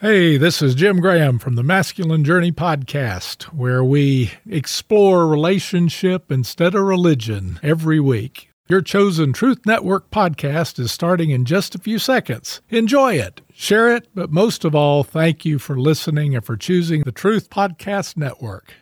[0.00, 6.76] Hey, this is Jim Graham from the Masculine Journey Podcast, where we explore relationship instead
[6.76, 8.48] of religion every week.
[8.68, 12.60] Your chosen Truth Network podcast is starting in just a few seconds.
[12.68, 17.02] Enjoy it, share it, but most of all, thank you for listening and for choosing
[17.02, 18.74] the Truth Podcast Network.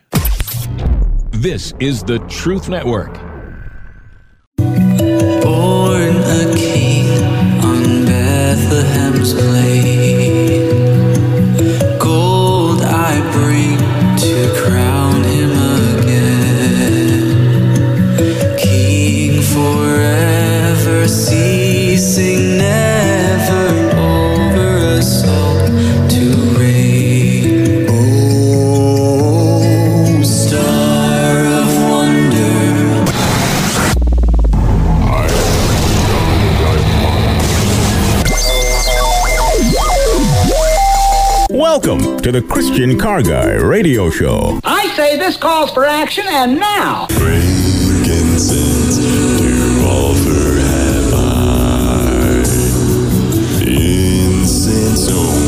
[1.31, 3.15] This is the Truth Network.
[4.57, 7.23] Born a king
[7.63, 10.26] on Bethlehem's plain.
[41.49, 44.59] Welcome to the Christian Car Guy Radio Show.
[44.65, 47.07] I say this calls for action, and now.
[55.07, 55.46] Incense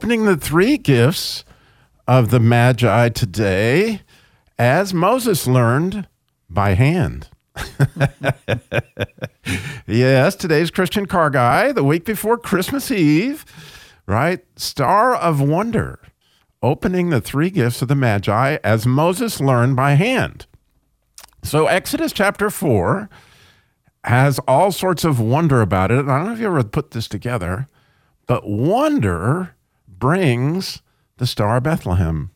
[0.00, 1.44] Opening the three gifts
[2.08, 4.00] of the Magi today,
[4.58, 6.08] as Moses learned
[6.48, 7.28] by hand.
[9.86, 13.44] yes, today's Christian Car Guy, the week before Christmas Eve,
[14.06, 14.42] right?
[14.56, 16.00] Star of Wonder.
[16.62, 20.46] Opening the three gifts of the Magi as Moses learned by hand.
[21.42, 23.10] So, Exodus chapter 4
[24.04, 26.08] has all sorts of wonder about it.
[26.08, 27.68] I don't know if you ever put this together,
[28.26, 29.56] but wonder
[30.00, 30.82] brings
[31.18, 32.30] the Star of Bethlehem.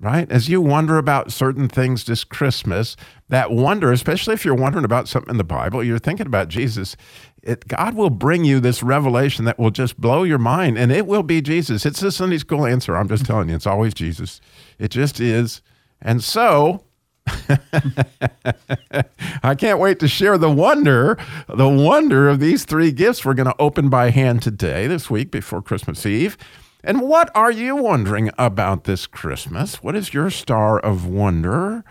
[0.00, 0.30] Right?
[0.30, 2.94] As you wonder about certain things this Christmas,
[3.28, 6.96] that wonder, especially if you're wondering about something in the Bible, you're thinking about Jesus,
[7.42, 11.06] it, God will bring you this revelation that will just blow your mind, and it
[11.06, 11.84] will be Jesus.
[11.84, 12.96] It's a Sunday school answer.
[12.96, 14.40] I'm just telling you, it's always Jesus.
[14.78, 15.62] It just is.
[16.00, 16.84] And so,
[19.42, 21.18] I can't wait to share the wonder,
[21.48, 25.30] the wonder of these three gifts we're going to open by hand today, this week
[25.30, 26.36] before Christmas Eve.
[26.84, 29.82] And what are you wondering about this Christmas?
[29.82, 31.84] What is your star of wonder,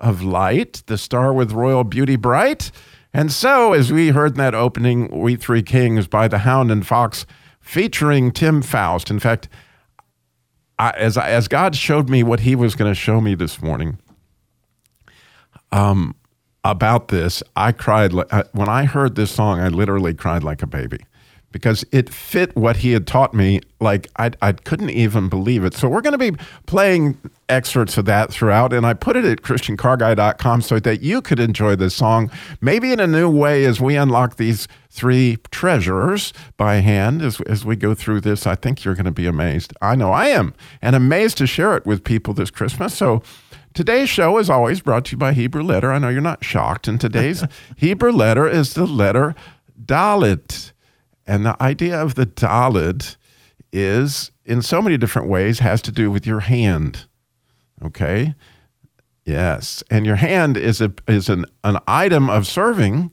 [0.00, 2.70] of light, the star with royal beauty bright?
[3.12, 6.86] And so, as we heard in that opening, We Three Kings by the Hound and
[6.86, 7.26] Fox,
[7.60, 9.10] featuring Tim Foust.
[9.10, 9.48] In fact,
[10.78, 13.62] I, as, I, as God showed me what he was going to show me this
[13.62, 13.98] morning,
[15.74, 16.14] um,
[16.64, 18.14] about this, I cried.
[18.14, 21.00] uh, When I heard this song, I literally cried like a baby
[21.52, 23.60] because it fit what he had taught me.
[23.80, 25.74] Like I, I couldn't even believe it.
[25.74, 26.36] So we're going to be
[26.66, 27.18] playing
[27.48, 31.76] excerpts of that throughout, and I put it at christiancarguy.com so that you could enjoy
[31.76, 32.30] this song,
[32.60, 37.64] maybe in a new way as we unlock these three treasures by hand as, as
[37.64, 38.46] we go through this.
[38.46, 39.74] I think you're going to be amazed.
[39.82, 42.94] I know I am, and amazed to share it with people this Christmas.
[42.94, 43.22] So
[43.74, 45.92] Today's show is always brought to you by Hebrew Letter.
[45.92, 46.86] I know you're not shocked.
[46.86, 47.42] And today's
[47.76, 49.34] Hebrew letter is the letter
[49.84, 50.70] Dalet.
[51.26, 53.16] And the idea of the Dalet
[53.72, 57.06] is, in so many different ways, has to do with your hand.
[57.84, 58.36] Okay?
[59.24, 59.82] Yes.
[59.90, 63.12] And your hand is, a, is an, an item of serving.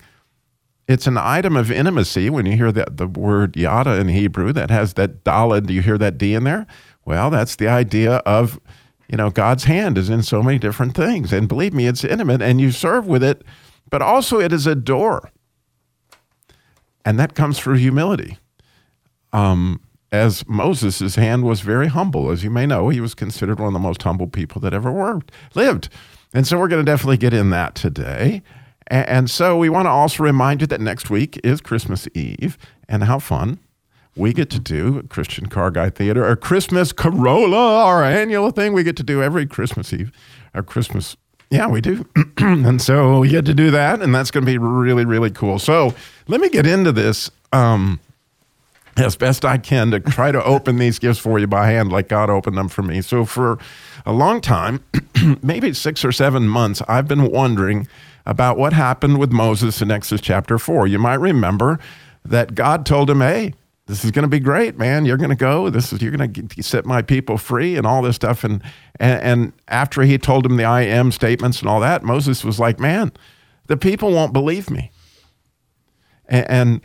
[0.87, 2.29] It's an item of intimacy.
[2.29, 5.81] When you hear that, the word yada in Hebrew, that has that Dalet, do you
[5.81, 6.67] hear that D in there?
[7.03, 8.59] Well, that's the idea of
[9.11, 11.33] you know, God's hand is in so many different things.
[11.33, 13.43] And believe me, it's intimate and you serve with it,
[13.89, 15.29] but also it is a door.
[17.03, 18.37] And that comes through humility.
[19.33, 19.81] Um,
[20.13, 22.31] as Moses' hand was very humble.
[22.31, 24.91] As you may know, he was considered one of the most humble people that ever
[24.91, 25.89] worked, lived.
[26.33, 28.41] And so we're going to definitely get in that today.
[28.87, 32.57] And so we want to also remind you that next week is Christmas Eve
[32.89, 33.59] and how fun
[34.15, 38.73] we get to do a Christian Car Guy Theater, our Christmas Corolla, our annual thing
[38.73, 40.11] we get to do every Christmas Eve,
[40.53, 41.15] our Christmas.
[41.49, 42.05] Yeah, we do.
[42.37, 45.59] and so we get to do that, and that's going to be really, really cool.
[45.59, 45.93] So
[46.27, 47.31] let me get into this.
[47.53, 47.99] Um,
[48.97, 52.09] as best I can to try to open these gifts for you by hand, like
[52.09, 53.01] God opened them for me.
[53.01, 53.57] So, for
[54.05, 54.83] a long time,
[55.41, 57.87] maybe six or seven months, I've been wondering
[58.25, 60.87] about what happened with Moses in Exodus chapter four.
[60.87, 61.79] You might remember
[62.25, 63.53] that God told him, Hey,
[63.91, 65.03] this is going to be great, man.
[65.03, 65.69] You're going to go.
[65.69, 68.45] This is you're going to set my people free and all this stuff.
[68.45, 68.63] And,
[69.01, 72.57] and and after he told him the I am statements and all that, Moses was
[72.57, 73.11] like, "Man,
[73.67, 74.91] the people won't believe me."
[76.29, 76.81] And and,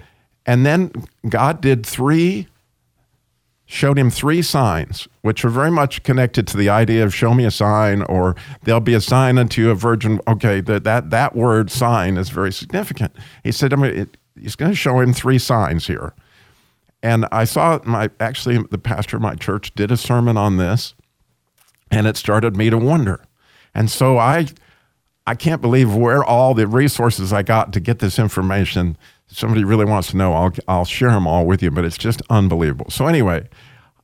[0.47, 0.91] and then
[1.29, 2.49] God did three
[3.69, 7.45] showed him three signs, which are very much connected to the idea of show me
[7.45, 10.21] a sign or there'll be a sign unto you a virgin.
[10.27, 13.15] Okay, that that, that word sign is very significant.
[13.45, 14.07] He said, I'm gonna,
[14.41, 16.13] he's going to show him three signs here.
[17.03, 20.95] And I saw my, actually, the pastor of my church did a sermon on this,
[21.91, 23.25] and it started me to wonder.
[23.75, 24.47] And so I,
[25.27, 28.97] I can't believe where all the resources I got to get this information.
[29.27, 30.33] Somebody really wants to know.
[30.33, 32.91] I'll I'll share them all with you, but it's just unbelievable.
[32.91, 33.49] So anyway,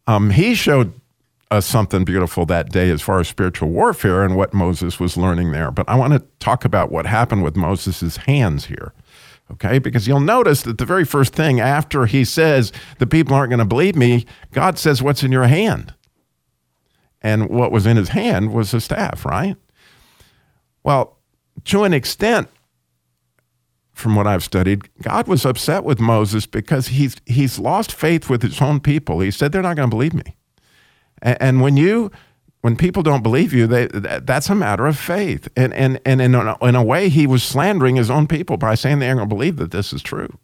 [0.06, 0.92] um, he showed
[1.52, 5.52] us something beautiful that day as far as spiritual warfare and what Moses was learning
[5.52, 5.70] there.
[5.70, 8.92] But I want to talk about what happened with Moses' hands here.
[9.52, 13.50] Okay, because you'll notice that the very first thing after he says the people aren't
[13.50, 15.94] going to believe me, God says, "What's in your hand?"
[17.20, 19.56] And what was in his hand was a staff, right?
[20.82, 21.18] Well,
[21.64, 22.48] to an extent,
[23.92, 28.42] from what I've studied, God was upset with Moses because he's he's lost faith with
[28.42, 29.20] his own people.
[29.20, 30.36] He said they're not going to believe me,
[31.20, 32.10] and, and when you
[32.62, 35.48] when people don't believe you, they, that, that's a matter of faith.
[35.56, 38.74] And and and in a, in a way, he was slandering his own people by
[38.74, 40.38] saying they aren't going to believe that this is true.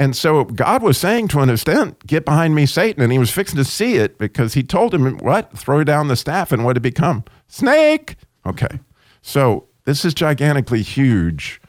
[0.00, 3.30] And so God was saying to an extent, "Get behind me, Satan," and he was
[3.30, 5.56] fixing to see it because he told him, "What?
[5.56, 7.24] Throw down the staff, and what did it become?
[7.46, 8.80] Snake." Okay,
[9.22, 11.60] so this is gigantically huge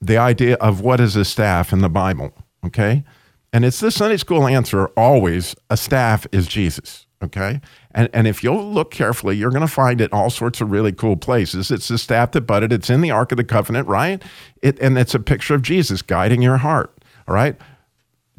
[0.00, 2.32] the idea of what is a staff in the Bible,
[2.66, 3.04] okay?
[3.52, 7.60] And it's the Sunday school answer always a staff is Jesus, okay?
[7.94, 10.92] And, and if you'll look carefully, you're going to find it all sorts of really
[10.92, 11.70] cool places.
[11.70, 14.22] It's the staff that budded, it's in the Ark of the Covenant, right?
[14.62, 16.92] It, and it's a picture of Jesus guiding your heart,
[17.28, 17.56] all right?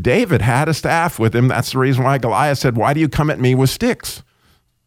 [0.01, 1.47] David had a staff with him.
[1.47, 4.23] That's the reason why Goliath said, Why do you come at me with sticks?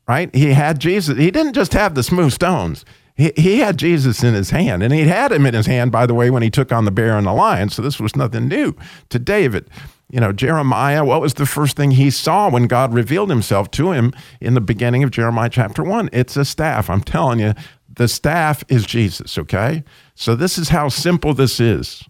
[0.08, 0.32] Right?
[0.34, 1.16] He had Jesus.
[1.16, 2.84] He didn't just have the smooth stones.
[3.16, 6.06] He, he had Jesus in his hand, and he'd had him in his hand, by
[6.06, 7.70] the way, when he took on the bear and the lion.
[7.70, 8.76] So this was nothing new
[9.08, 9.68] to David.
[10.08, 13.90] You know, Jeremiah, what was the first thing he saw when God revealed himself to
[13.90, 16.08] him in the beginning of Jeremiah chapter one?
[16.12, 16.88] It's a staff.
[16.88, 17.54] I'm telling you,
[17.88, 19.82] the staff is Jesus, okay?
[20.14, 22.04] So this is how simple this is.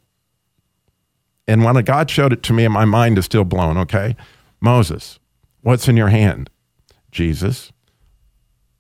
[1.49, 4.15] And when God showed it to me, my mind is still blown, okay?
[4.61, 5.19] Moses,
[5.63, 6.51] what's in your hand?
[7.11, 7.73] Jesus.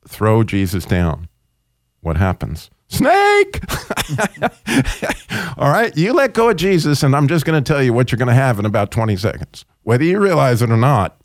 [0.06, 1.28] Throw Jesus down.
[2.00, 2.70] What happens?
[2.88, 3.60] Snake!
[5.56, 8.12] All right, you let go of Jesus, and I'm just going to tell you what
[8.12, 11.20] you're going to have in about 20 seconds, whether you realize it or not.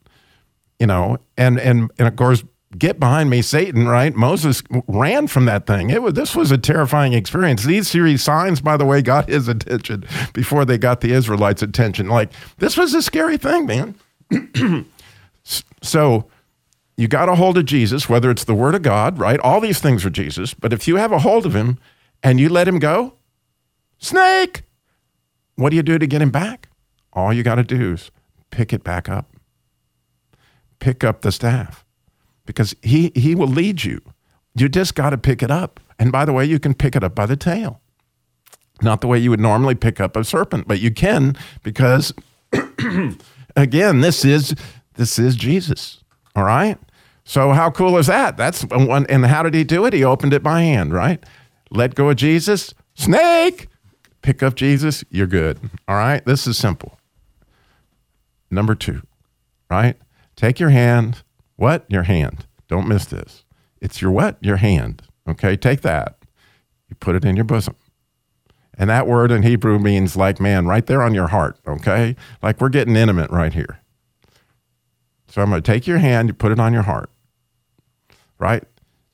[0.80, 2.44] You know, and and and of course,
[2.76, 3.88] get behind me, Satan.
[3.88, 4.16] Right?
[4.16, 5.92] Moses ran from that thing.
[5.92, 7.64] It was this was a terrifying experience.
[7.64, 12.08] These three signs, by the way, got his attention before they got the Israelites' attention.
[12.08, 13.96] Like this was a scary thing, man.
[15.84, 16.26] so
[17.02, 19.40] you got a hold of Jesus, whether it's the Word of God, right?
[19.40, 20.54] All these things are Jesus.
[20.54, 21.80] But if you have a hold of him
[22.22, 23.16] and you let him go,
[23.98, 24.64] snake,
[25.56, 26.70] what do you do to get him back?
[27.14, 28.12] All you got to do is
[28.52, 29.36] pick it back up.
[30.80, 31.86] Pick up the staff
[32.46, 34.02] because he, he will lead you.
[34.56, 35.80] You just got to pick it up.
[35.98, 37.82] And by the way, you can pick it up by the tail.
[38.82, 42.14] Not the way you would normally pick up a serpent, but you can because
[43.56, 44.56] again, this is
[44.96, 46.04] this is Jesus.
[46.36, 46.78] All right?
[47.24, 48.38] So how cool is that?
[48.38, 49.94] That's one and how did he do it?
[49.94, 51.24] He opened it by hand, right?
[51.70, 53.68] Let go of Jesus, snake.
[54.22, 55.60] Pick up Jesus, you're good.
[55.88, 56.24] All right?
[56.26, 57.00] This is simple.
[58.50, 59.02] Number 2,
[59.70, 59.98] right?
[60.36, 61.24] Take your hand.
[61.56, 61.86] What?
[61.90, 62.46] Your hand.
[62.68, 63.46] Don't miss this.
[63.82, 64.38] It's your what?
[64.42, 65.04] Your hand.
[65.28, 65.56] Okay?
[65.56, 66.18] Take that.
[66.90, 67.76] You put it in your bosom.
[68.78, 72.16] And that word in Hebrew means like man, right there on your heart, okay?
[72.42, 73.81] Like we're getting intimate right here.
[75.32, 77.10] So I'm going to take your hand, you put it on your heart.
[78.38, 78.64] Right?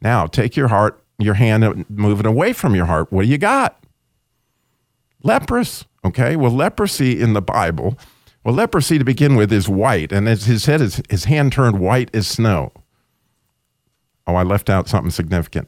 [0.02, 3.12] Now, take your heart, your hand, and move it away from your heart.
[3.12, 3.84] What do you got?
[5.24, 5.86] Leprous.
[6.04, 6.36] Okay?
[6.36, 7.98] Well, leprosy in the Bible
[8.48, 11.80] Well, leprosy to begin with is white, and as his head is his hand turned
[11.80, 12.72] white as snow.
[14.26, 15.68] Oh, I left out something significant.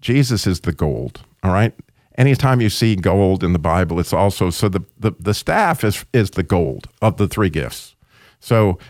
[0.00, 1.20] Jesus is the gold.
[1.44, 1.72] All right.
[2.16, 6.04] Anytime you see gold in the Bible, it's also so the, the, the staff is
[6.12, 7.94] is the gold of the three gifts.
[8.40, 8.80] So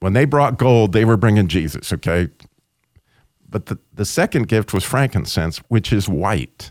[0.00, 2.28] when they brought gold, they were bringing Jesus, okay?
[3.48, 6.70] But the, the second gift was frankincense, which is white,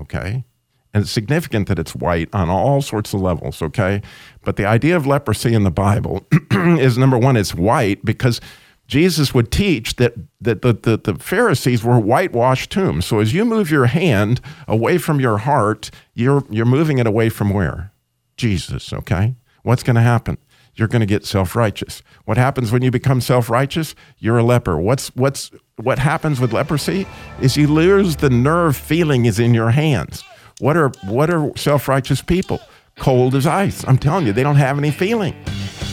[0.00, 0.44] okay?
[0.92, 4.02] And it's significant that it's white on all sorts of levels, okay?
[4.42, 8.40] But the idea of leprosy in the Bible is number one, it's white because
[8.86, 13.04] Jesus would teach that, that the, the, the Pharisees were whitewashed tombs.
[13.04, 17.28] So as you move your hand away from your heart, you're, you're moving it away
[17.28, 17.92] from where?
[18.36, 19.34] Jesus, okay?
[19.62, 20.38] What's going to happen?
[20.78, 22.02] You're going to get self-righteous.
[22.24, 23.94] What happens when you become self-righteous?
[24.18, 24.78] You're a leper.
[24.78, 27.06] What's what's what happens with leprosy
[27.40, 30.22] is you lose the nerve feeling is in your hands.
[30.60, 32.60] What are what are self-righteous people?
[32.96, 33.84] Cold as ice.
[33.88, 35.34] I'm telling you, they don't have any feeling.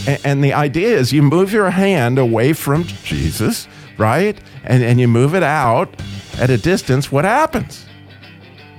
[0.07, 4.37] And, and the idea is you move your hand away from Jesus, right?
[4.63, 5.89] And and you move it out
[6.37, 7.11] at a distance.
[7.11, 7.85] What happens?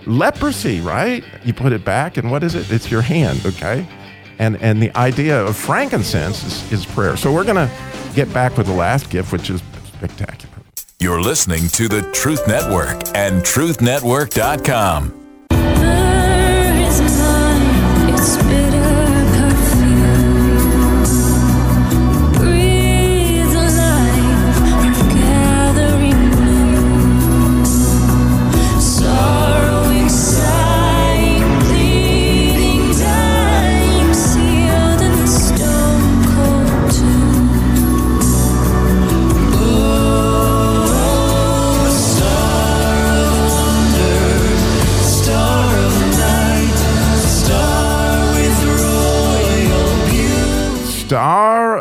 [0.06, 1.24] leprosy, right?
[1.44, 2.70] You put it back, and what is it?
[2.70, 3.86] It's your hand, okay?
[4.38, 7.16] And and the idea of frankincense is, is prayer.
[7.16, 7.70] So we're gonna
[8.14, 10.54] get back with the last gift, which is spectacular.
[10.98, 15.25] You're listening to the Truth Network and truthnetwork.com.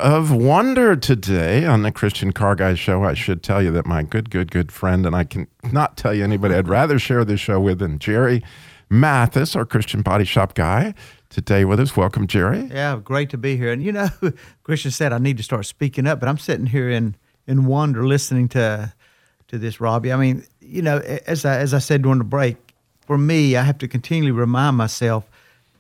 [0.06, 3.04] of Wonder today on the Christian Car Guy Show.
[3.04, 6.14] I should tell you that my good, good, good friend, and I can not tell
[6.14, 8.44] you anybody I'd rather share this show with than Jerry
[8.88, 10.94] Mathis, our Christian body shop guy,
[11.30, 11.98] today with us.
[11.98, 12.70] Welcome, Jerry.
[12.72, 13.72] Yeah, great to be here.
[13.72, 14.10] And you know,
[14.64, 17.16] Christian said I need to start speaking up, but I'm sitting here in
[17.48, 18.94] in wonder listening to
[19.48, 20.14] to this, Robbie.
[20.14, 22.58] I mean, you know, as I as I said during the break,
[23.08, 25.28] for me, I have to continually remind myself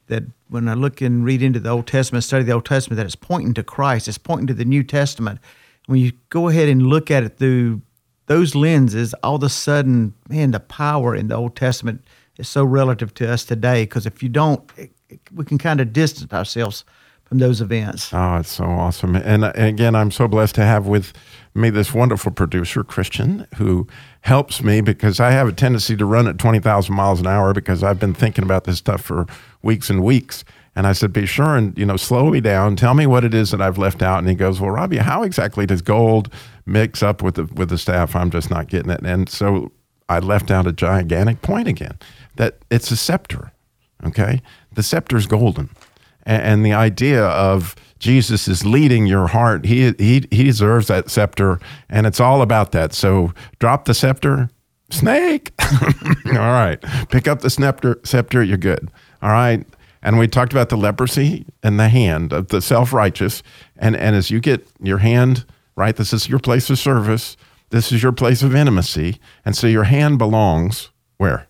[0.07, 3.05] that when I look and read into the Old Testament, study the Old Testament, that
[3.05, 5.39] it's pointing to Christ, it's pointing to the New Testament.
[5.87, 7.81] When you go ahead and look at it through
[8.27, 12.03] those lenses, all of a sudden, man, the power in the Old Testament
[12.37, 13.83] is so relative to us today.
[13.83, 16.83] Because if you don't, it, it- we can kind of distance ourselves
[17.25, 18.11] from those events.
[18.13, 19.15] Oh, it's so awesome.
[19.15, 21.13] And, and again, I'm so blessed to have with
[21.55, 23.87] me this wonderful producer, Christian, who
[24.21, 27.81] helps me because I have a tendency to run at 20,000 miles an hour because
[27.83, 29.25] I've been thinking about this stuff for
[29.65, 30.45] weeks and weeks.
[30.77, 32.75] And I said, be sure and, you know, slow me down.
[32.75, 34.19] Tell me what it is that I've left out.
[34.19, 36.31] And he goes, well, Robbie, how exactly does gold
[36.65, 38.15] mix up with the, with the staff?
[38.15, 39.01] I'm just not getting it.
[39.03, 39.71] And so
[40.09, 41.97] I left out a gigantic point again
[42.35, 43.51] that it's a scepter.
[44.05, 44.41] Okay.
[44.73, 45.69] The scepter is golden
[46.25, 49.65] and, and the idea of Jesus is leading your heart.
[49.65, 52.93] He, he, he deserves that scepter, and it's all about that.
[52.93, 54.49] So drop the scepter,
[54.89, 55.51] snake.
[56.27, 56.83] all right.
[57.09, 58.91] Pick up the scepter, scepter, you're good.
[59.21, 59.65] All right.
[60.01, 63.41] And we talked about the leprosy and the hand of the self righteous.
[63.77, 65.45] And, and as you get your hand,
[65.75, 67.37] right, this is your place of service,
[67.71, 69.19] this is your place of intimacy.
[69.43, 71.47] And so your hand belongs where?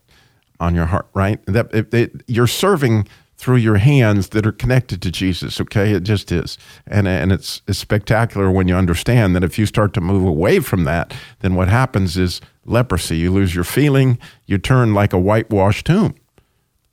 [0.60, 1.39] on your heart, right?
[1.45, 3.07] That it, it, you're serving
[3.38, 5.60] through your hands that are connected to Jesus.
[5.60, 6.57] Okay, it just is,
[6.88, 10.60] and and it's, it's spectacular when you understand that if you start to move away
[10.60, 13.17] from that, then what happens is leprosy.
[13.17, 14.17] You lose your feeling.
[14.45, 16.15] You turn like a whitewashed tomb.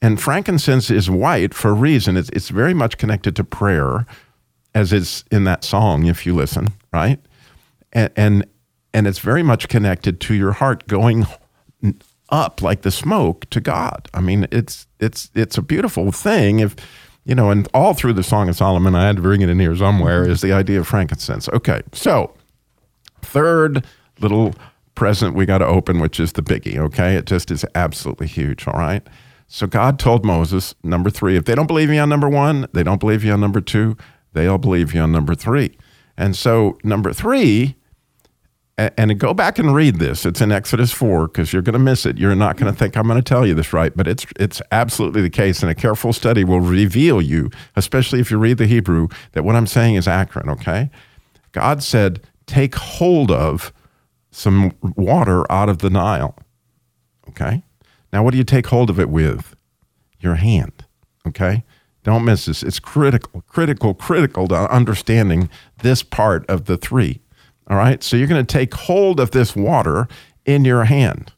[0.02, 2.16] And frankincense is white for a reason.
[2.16, 4.04] It's it's very much connected to prayer,
[4.74, 6.06] as is in that song.
[6.06, 7.20] If you listen, right,
[7.92, 8.46] and and,
[8.92, 11.26] and it's very much connected to your heart going
[12.30, 14.08] up like the smoke to God.
[14.12, 16.58] I mean, it's it's it's a beautiful thing.
[16.58, 16.74] If
[17.24, 19.60] you know, and all through the Song of Solomon, I had to bring it in
[19.60, 20.28] here somewhere.
[20.28, 21.48] Is the idea of frankincense?
[21.50, 22.34] Okay, so
[23.20, 23.86] third
[24.18, 24.52] little
[24.96, 26.76] present we got to open, which is the biggie.
[26.78, 28.66] Okay, it just is absolutely huge.
[28.66, 29.06] All right.
[29.54, 32.82] So God told Moses, number three, if they don't believe you on number one, they
[32.82, 33.98] don't believe you on number two,
[34.32, 35.76] they'll believe you on number three.
[36.16, 37.76] And so number three
[38.78, 40.24] and go back and read this.
[40.24, 42.16] It's in Exodus 4 because you're going to miss it.
[42.16, 44.62] You're not going to think I'm going to tell you this right, but it's it's
[44.72, 45.60] absolutely the case.
[45.62, 49.54] And a careful study will reveal you, especially if you read the Hebrew, that what
[49.54, 50.90] I'm saying is accurate, okay?
[51.52, 53.70] God said, take hold of
[54.30, 56.34] some water out of the Nile,
[57.28, 57.62] okay?
[58.12, 59.56] Now, what do you take hold of it with?
[60.20, 60.84] Your hand,
[61.26, 61.64] okay?
[62.04, 62.62] Don't miss this.
[62.62, 65.48] It's critical, critical, critical to understanding
[65.82, 67.20] this part of the three.
[67.68, 68.02] All right.
[68.02, 70.08] So you're going to take hold of this water
[70.44, 71.32] in your hand.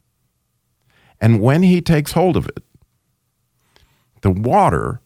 [1.21, 2.63] And when he takes hold of it,
[4.21, 5.01] the water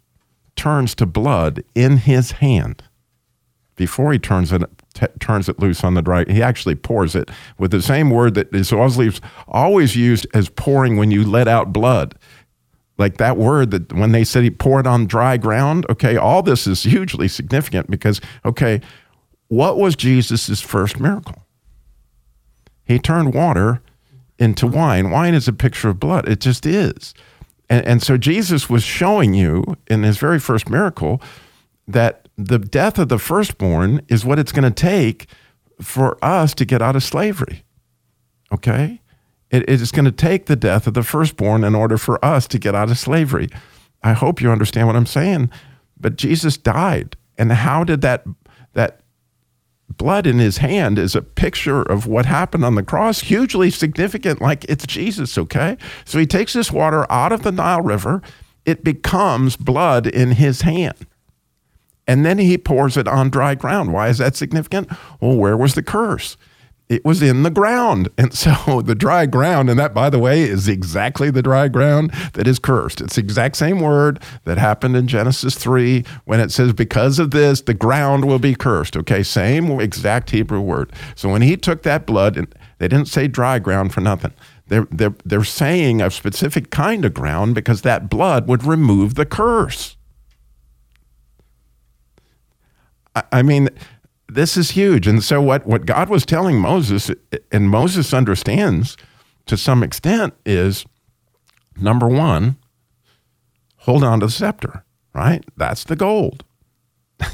[0.55, 2.83] turns to blood in his hand
[3.75, 4.63] before he turns it
[4.99, 6.25] t- turns it loose on the dry.
[6.25, 10.97] He actually pours it with the same word that is always always used as pouring
[10.97, 12.15] when you let out blood.
[12.97, 15.85] Like that word that when they said he poured on dry ground.
[15.89, 18.81] Okay, all this is hugely significant because okay,
[19.47, 21.45] what was Jesus' first miracle?
[22.83, 23.81] He turned water
[24.37, 25.11] into wine.
[25.11, 26.27] Wine is a picture of blood.
[26.27, 27.13] It just is.
[27.69, 31.21] And, and so Jesus was showing you in his very first miracle
[31.87, 35.27] that the death of the firstborn is what it's going to take
[35.81, 37.63] for us to get out of slavery.
[38.51, 39.01] Okay?
[39.51, 42.47] It, it is going to take the death of the firstborn in order for us
[42.47, 43.49] to get out of slavery.
[44.03, 45.49] I hope you understand what I'm saying.
[45.99, 47.17] But Jesus died.
[47.37, 48.25] And how did that,
[48.71, 49.01] that
[49.89, 54.39] blood in his hand is a picture of what happened on the cross, hugely significant,
[54.39, 55.77] like it's Jesus, okay?
[56.05, 58.21] So he takes this water out of the Nile River,
[58.65, 61.05] it becomes blood in his hand.
[62.09, 63.93] And then he pours it on dry ground.
[63.93, 64.89] Why is that significant?
[65.21, 66.37] Well, where was the curse?
[66.89, 68.09] It was in the ground.
[68.17, 72.11] And so the dry ground, and that, by the way, is exactly the dry ground
[72.33, 72.99] that is cursed.
[72.99, 77.29] It's the exact same word that happened in Genesis 3 when it says, Because of
[77.29, 78.97] this, the ground will be cursed.
[78.97, 80.91] Okay, same exact Hebrew word.
[81.13, 82.47] So when he took that blood, and
[82.79, 84.33] they didn't say dry ground for nothing.
[84.67, 89.27] They're, they're, they're saying a specific kind of ground because that blood would remove the
[89.27, 89.95] curse.
[93.31, 93.69] I- mean,
[94.27, 95.07] this is huge.
[95.07, 97.11] And so what, what God was telling Moses,
[97.51, 98.95] and Moses understands
[99.47, 100.85] to some extent, is
[101.79, 102.57] number one,
[103.77, 104.83] hold on to the scepter,
[105.13, 105.43] right?
[105.57, 106.43] That's the gold.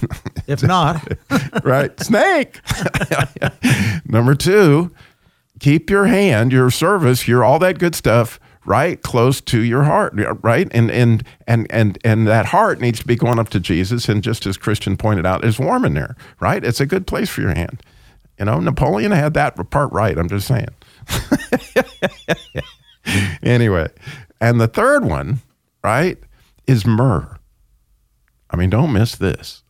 [0.47, 1.01] If not,
[1.63, 1.99] right?
[1.99, 2.59] Snake.
[4.05, 4.91] Number two,
[5.59, 10.13] keep your hand, your service, your all that good stuff right close to your heart,
[10.41, 10.67] right?
[10.71, 14.09] And and and and and that heart needs to be going up to Jesus.
[14.09, 16.63] And just as Christian pointed out, is warm in there, right?
[16.63, 17.81] It's a good place for your hand.
[18.39, 20.17] You know, Napoleon had that part right.
[20.17, 20.67] I'm just saying.
[23.43, 23.87] anyway,
[24.41, 25.39] and the third one,
[25.83, 26.17] right,
[26.67, 27.37] is myrrh.
[28.49, 29.63] I mean, don't miss this.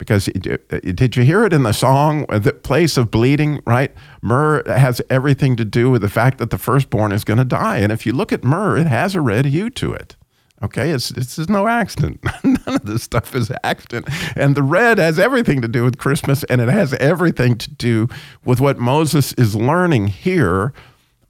[0.00, 3.92] Because did you hear it in the song, the place of bleeding, right?
[4.22, 7.76] Myrrh has everything to do with the fact that the firstborn is going to die.
[7.76, 10.16] And if you look at myrrh, it has a red hue to it.
[10.62, 12.24] Okay, it's it's just no accident.
[12.44, 14.08] None of this stuff is accident.
[14.36, 18.08] And the red has everything to do with Christmas, and it has everything to do
[18.42, 20.72] with what Moses is learning here,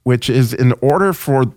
[0.03, 1.53] which is in order for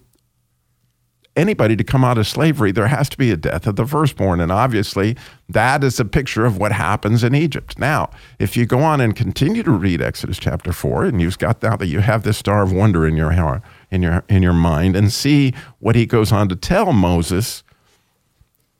[1.37, 4.41] anybody to come out of slavery, there has to be a death of the firstborn.
[4.41, 5.17] And obviously,
[5.49, 7.79] that is a picture of what happens in Egypt.
[7.79, 11.63] Now, if you go on and continue to read Exodus chapter 4, and you've got
[11.63, 14.53] now that you have this star of wonder in your heart, in your in your
[14.53, 17.63] mind, and see what he goes on to tell Moses,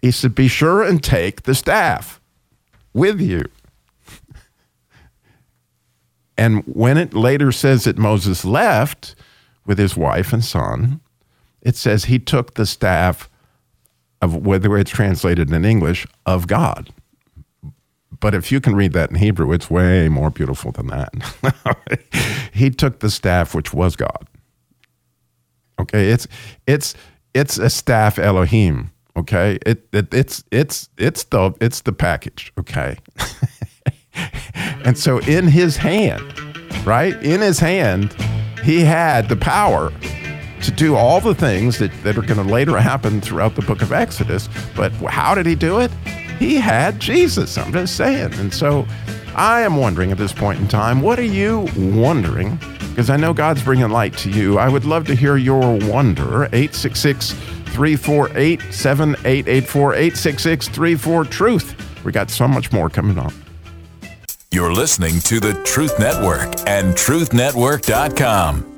[0.03, 2.21] he said, Be sure and take the staff
[2.93, 3.45] with you.
[6.37, 9.15] And when it later says that Moses left
[9.67, 11.01] with his wife and son,
[11.65, 13.29] it says he took the staff
[14.21, 16.91] of whether it's translated in English of God.
[18.21, 21.13] But if you can read that in Hebrew, it's way more beautiful than that.
[22.53, 24.27] he took the staff which was God.
[25.79, 26.27] Okay, it's
[26.67, 26.95] it's
[27.35, 28.93] it's a staff Elohim.
[29.17, 32.53] Okay, it, it it's it's it's the it's the package.
[32.59, 32.97] Okay,
[34.85, 36.23] and so in his hand,
[36.87, 38.15] right in his hand,
[38.63, 39.93] he had the power
[40.65, 43.83] to do all the things that, that are going to later happen throughout the book
[43.83, 44.49] of Exodus.
[44.75, 45.91] But how did he do it?
[46.39, 47.57] He had Jesus.
[47.59, 48.35] I'm just saying.
[48.35, 48.87] And so
[49.35, 52.59] I am wondering at this point in time, what are you wondering?
[52.89, 54.59] Because I know God's bringing light to you.
[54.59, 56.45] I would love to hear your wonder.
[56.45, 62.05] 866 348 7884 866 34 Truth.
[62.05, 63.33] We got so much more coming on.
[64.51, 68.71] You're listening to the Truth Network and TruthNetwork.com.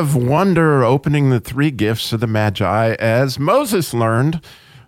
[0.00, 4.42] of Wonder opening the three gifts of the Magi as Moses learned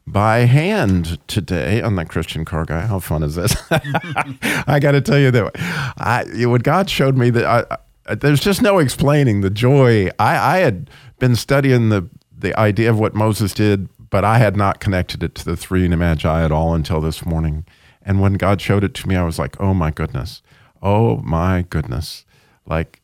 [0.06, 2.86] by hand today on the Christian Car Guy.
[2.86, 3.54] How fun is this?
[3.70, 5.50] I got to tell you that
[5.98, 10.08] I, when God showed me that, I, I, there's just no explaining the joy.
[10.18, 14.56] I, I had been studying the, the idea of what Moses did, but I had
[14.56, 17.66] not connected it to the three Magi at all until this morning.
[18.00, 20.40] And when God showed it to me, I was like, oh my goodness.
[20.80, 22.24] Oh my goodness.
[22.64, 23.01] Like,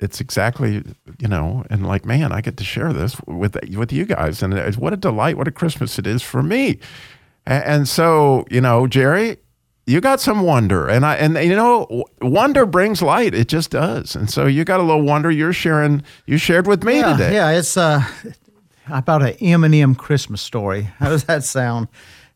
[0.00, 0.82] it's exactly
[1.18, 4.54] you know and like man i get to share this with with you guys and
[4.54, 6.78] it's, what a delight what a christmas it is for me
[7.46, 9.36] and, and so you know jerry
[9.86, 14.14] you got some wonder and i and you know wonder brings light it just does
[14.16, 17.34] and so you got a little wonder you're sharing you shared with me yeah, today
[17.34, 18.02] Yeah, it's uh,
[18.90, 20.82] about an M&M Christmas story.
[20.82, 21.88] How does that sound?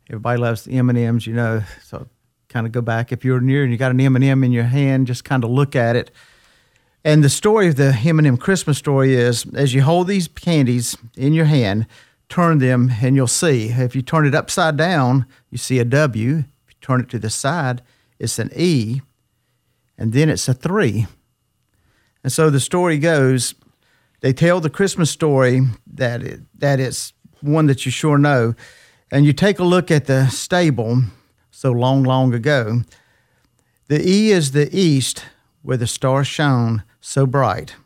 [0.08, 1.62] Everybody loves the M&Ms, you know.
[1.82, 2.08] So
[2.48, 5.06] kind of go back if you're near and you got an M&M in your hand,
[5.06, 6.10] just kind of look at it.
[7.04, 11.34] And the story of the M&M Christmas story is as you hold these candies in
[11.34, 11.86] your hand,
[12.30, 13.68] turn them and you'll see.
[13.68, 16.38] If you turn it upside down, you see a W.
[16.38, 17.82] If you turn it to the side,
[18.18, 19.02] it's an E.
[19.98, 21.06] And then it's a 3.
[22.22, 23.54] And so the story goes,
[24.20, 27.12] they tell the Christmas story that it, that it's
[27.42, 28.54] one that you sure know.
[29.10, 31.02] And you take a look at the stable
[31.50, 32.80] so long, long ago.
[33.88, 35.26] The E is the east
[35.60, 37.76] where the star shone so bright.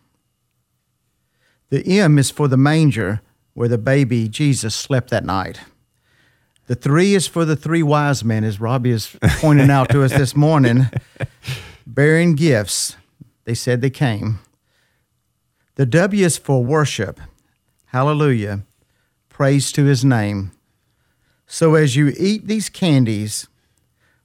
[1.71, 3.21] The M is for the manger
[3.53, 5.61] where the baby Jesus slept that night.
[6.69, 10.13] The three is for the three wise men, as Robbie is pointing out to us
[10.13, 10.89] this morning,
[11.87, 12.97] bearing gifts.
[13.45, 14.39] They said they came.
[15.75, 17.21] The W is for worship.
[17.87, 18.63] Hallelujah.
[19.29, 20.53] Praise to his name.
[21.47, 23.49] So as you eat these candies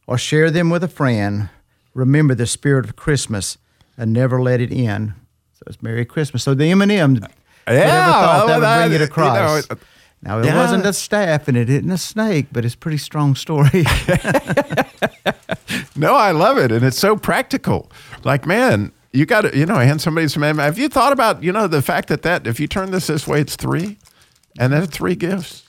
[0.05, 1.49] or share them with a friend,
[1.95, 3.57] remember the spirit of Christmas
[3.97, 5.13] and never let it in.
[5.53, 6.43] So it's Merry Christmas.
[6.43, 7.27] So the M&M, Yeah,
[7.67, 9.65] whoever thought well, that would bring it you know, across.
[9.69, 9.77] it-
[10.21, 10.55] now it yeah.
[10.55, 13.83] wasn't a staff and it isn't a snake, but it's a pretty strong story.
[15.95, 17.91] No, I love it, and it's so practical.
[18.23, 20.43] Like, man, you got to, you know, hand somebody some.
[20.43, 23.07] M have you thought about, you know, the fact that that if you turn this
[23.07, 23.97] this way, it's three,
[24.57, 25.62] and then three gifts.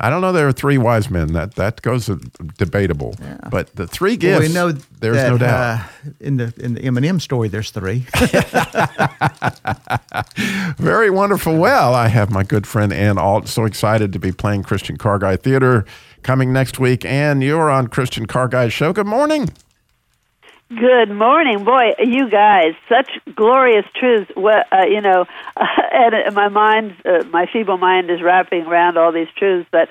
[0.00, 0.32] I don't know.
[0.32, 1.32] There are three wise men.
[1.32, 2.16] That that goes uh,
[2.58, 3.14] debatable,
[3.50, 4.48] but the three Well, gifts.
[4.48, 5.80] we know there's that, no doubt.
[5.80, 5.84] uh,
[6.20, 8.06] in the in the M&M story, there's three.
[10.78, 11.56] Very wonderful.
[11.56, 13.48] Well, I have my good friend Ann Alt.
[13.48, 15.84] So excited to be playing Christian Car Guy Theater
[16.22, 17.04] coming next week.
[17.04, 18.92] And you're on Christian Car Guy Show.
[18.92, 19.50] Good morning.
[20.70, 21.92] Good morning, boy.
[21.98, 24.30] You guys, such glorious truths.
[24.36, 28.96] Well, uh, you know, and uh, my mind, uh, my feeble mind, is wrapping around
[28.98, 29.68] all these truths.
[29.70, 29.88] But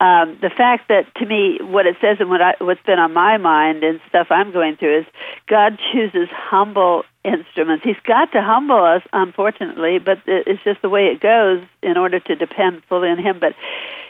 [0.00, 3.12] um, the fact that, to me, what it says and what I, what's been on
[3.12, 5.06] my mind and stuff I'm going through is
[5.46, 7.84] God chooses humble instruments.
[7.84, 11.96] He's got to humble us, unfortunately, but it- it's just the way it goes in
[11.96, 13.38] order to depend fully on Him.
[13.40, 13.54] But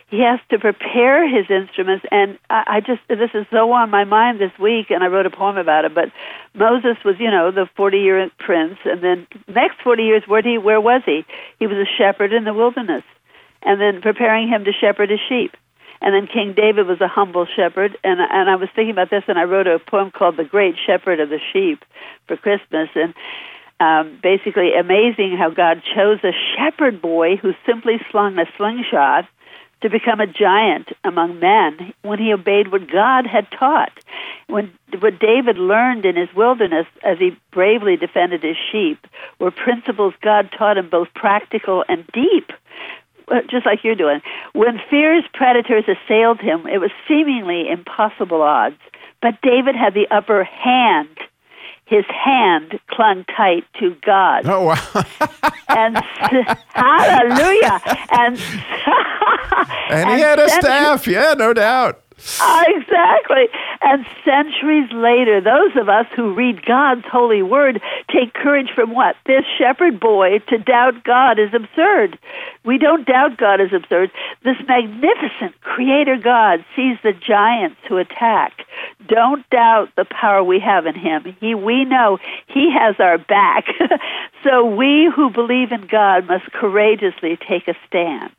[0.08, 4.04] he has to prepare his instruments and I, I just this is so on my
[4.04, 6.10] mind this week and i wrote a poem about it but
[6.54, 10.58] moses was you know the forty year prince and then next forty years where he
[10.58, 11.24] where was he?
[11.58, 13.04] He was a shepherd in the wilderness
[13.62, 15.56] and then preparing him to shepherd his sheep.
[16.00, 19.24] And then king david was a humble shepherd and and i was thinking about this
[19.28, 21.84] and i wrote a poem called the great shepherd of the sheep
[22.26, 23.14] for christmas and
[23.80, 29.28] um, basically amazing how God chose a shepherd boy who simply slung a slingshot
[29.80, 33.92] to become a giant among men when he obeyed what God had taught.
[34.48, 39.06] When what David learned in his wilderness as he bravely defended his sheep
[39.38, 42.50] were principles God taught him both practical and deep.
[43.28, 44.20] Uh, Just like you're doing.
[44.54, 48.78] When fierce predators assailed him, it was seemingly impossible odds.
[49.20, 51.18] But David had the upper hand.
[51.88, 55.04] His hand clung tight to God Oh, wow.
[55.68, 55.96] and
[56.74, 58.38] hallelujah and
[59.90, 61.06] And he had a staff.
[61.06, 62.02] Yeah, no doubt.
[62.40, 63.46] Ah, exactly.
[63.82, 67.80] And centuries later those of us who read god's holy word
[68.12, 69.16] take courage from what?
[69.26, 72.18] This shepherd boy to doubt god is absurd.
[72.64, 74.10] We don't doubt god is absurd.
[74.44, 78.52] This magnificent creator god sees the giants who attack.
[79.08, 81.36] Don't doubt the power we have in him.
[81.40, 83.64] He we know he has our back.
[84.44, 88.30] So we who believe in god must courageously take a stand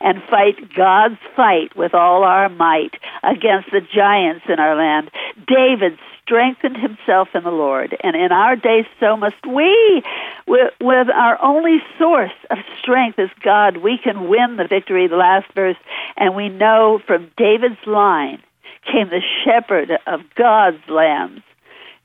[0.00, 5.10] and fight God's fight with all our might against the giants in our land.
[5.46, 10.02] David strengthened himself in the Lord, and in our day so must we.
[10.46, 15.16] With, with our only source of strength is God, we can win the victory, the
[15.16, 15.76] last verse,
[16.16, 18.42] and we know from David's line
[18.90, 21.42] came the shepherd of God's lambs.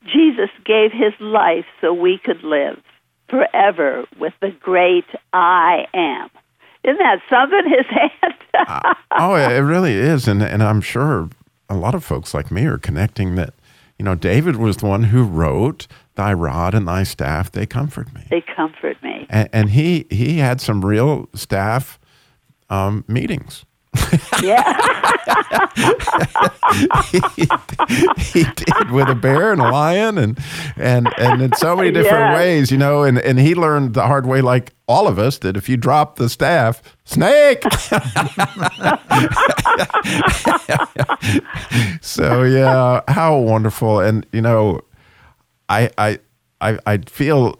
[0.05, 2.82] Jesus gave his life so we could live.
[3.29, 6.29] forever with the great I am.
[6.83, 7.69] Isn't that something?
[7.69, 8.95] His hand.
[9.19, 11.29] oh, it it really is, and and I'm sure
[11.69, 13.53] a lot of folks like me are connecting that.
[13.97, 18.13] You know, David was the one who wrote, "Thy rod and thy staff they comfort
[18.13, 19.27] me," they comfort me.
[19.29, 21.99] and, and he he had some real staff
[22.69, 23.65] um, meetings.
[24.41, 24.63] Yeah.
[27.12, 27.19] he,
[28.39, 30.39] he did with a bear and a lion and
[30.78, 32.36] and and in so many different Yes.
[32.38, 33.04] ways, you know.
[33.04, 36.15] And and he learned the hard way, like all of us, that if you drop
[36.15, 37.63] the staff, snake.
[42.02, 43.99] so yeah, how wonderful!
[43.99, 44.82] And you know,
[45.67, 46.19] I I
[46.62, 47.60] I I feel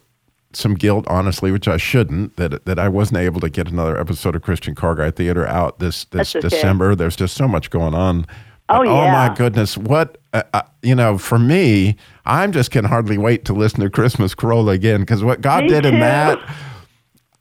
[0.60, 4.36] some guilt, honestly, which I shouldn't, that that I wasn't able to get another episode
[4.36, 6.56] of Christian Car Guy Theater out this this That's okay.
[6.56, 6.96] December.
[6.96, 8.26] There's just so much going on.
[8.72, 9.12] Oh, But, yeah.
[9.30, 9.78] my goodness!
[9.78, 11.96] What uh, uh, you know, for me,
[12.26, 15.70] I'm just can hardly wait to listen to Christmas Corolla again because what God Me
[15.70, 16.40] did in that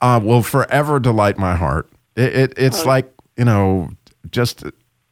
[0.00, 1.90] uh, will forever delight my heart.
[2.16, 2.88] It, it it's Oh.
[2.88, 3.90] like you know,
[4.30, 4.64] just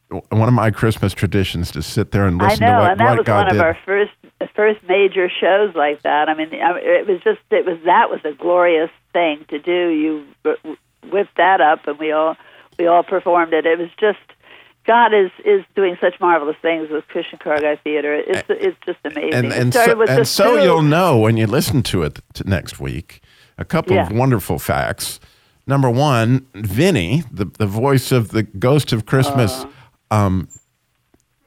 [0.09, 3.09] one of my Christmas traditions to sit there and listen know, to what, and that
[3.09, 3.55] what was God one did.
[3.57, 4.11] of our first
[4.45, 6.29] first major shows like that.
[6.29, 9.89] I mean, it was just it was that was a glorious thing to do.
[9.89, 10.25] You
[11.11, 12.35] whipped that up, and we all
[12.77, 13.65] we all performed it.
[13.65, 14.19] It was just
[14.85, 18.13] God is is doing such marvelous things with Christian Car Guy Theater.
[18.15, 19.33] It's it's just amazing.
[19.33, 22.79] and and so, and so two- you'll know when you listen to it t- next
[22.79, 23.21] week.
[23.57, 25.19] A couple of wonderful facts.
[25.65, 29.65] Number one, Vinny, the the voice of the Ghost of Christmas.
[30.11, 30.15] Uh.
[30.15, 30.47] um,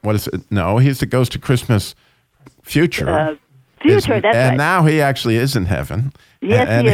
[0.03, 0.43] what is it?
[0.51, 1.95] No, he's the Ghost of Christmas
[2.63, 3.09] Future.
[3.09, 3.39] Uh, is-
[3.81, 4.21] future.
[4.21, 4.57] That's and right.
[4.57, 6.13] now he actually is in heaven.
[6.43, 6.89] Yes, and,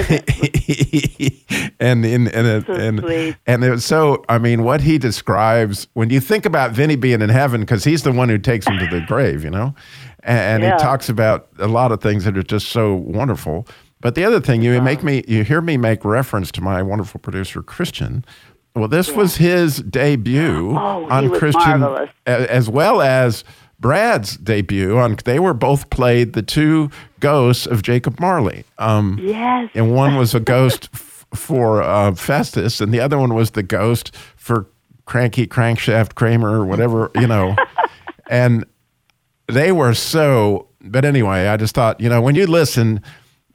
[0.57, 1.44] he
[1.81, 3.37] and in and it, So and sweet.
[3.46, 4.24] and it was so.
[4.29, 8.02] I mean, what he describes when you think about Vinny being in heaven, because he's
[8.02, 9.74] the one who takes him to the grave, you know,
[10.24, 10.76] and, and Yeah.
[10.76, 13.66] he talks about a lot of things that are just so wonderful.
[14.00, 17.18] But the other thing, you make me, you hear me make reference to my wonderful
[17.20, 18.24] producer Christian.
[18.74, 22.11] Well, this was his debut Oh, on Christian, marvelous.
[22.26, 23.42] as well as
[23.80, 25.16] Brad's debut on.
[25.24, 28.64] They were both played the two ghosts of Jacob Marley.
[28.78, 29.70] Um, Yes.
[29.74, 33.62] and one was a ghost f- for uh, Festus, and the other one was the
[33.62, 34.66] ghost for
[35.04, 37.54] Cranky Crankshaft Kramer, or whatever you know.
[38.30, 38.64] and
[39.48, 40.68] they were so.
[40.80, 43.00] But anyway, I just thought, you know, when you listen,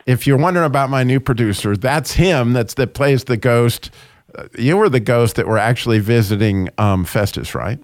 [0.05, 2.53] if you're wondering about my new producer, that's him.
[2.53, 3.89] That's that plays the ghost.
[4.35, 7.79] Uh, you were the ghost that were actually visiting um, Festus, right?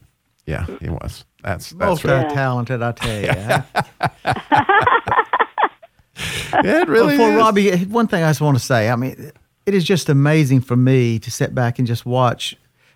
[0.48, 1.26] Yeah, he was.
[1.44, 2.26] That's that's Most right.
[2.26, 3.26] are talented, I tell you.
[3.28, 3.64] Yeah,
[6.64, 7.36] it really Before is.
[7.38, 8.90] Robbie, one thing I just want to say.
[8.90, 9.32] I mean,
[9.66, 12.56] it is just amazing for me to sit back and just watch.